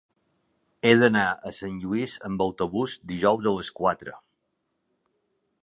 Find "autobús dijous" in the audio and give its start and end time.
2.47-3.51